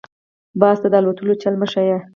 -باز 0.61 0.77
ته 0.83 0.87
دالوتلو 0.93 1.33
چل 1.43 1.53
مه 1.61 1.67
ښیه. 1.71 1.97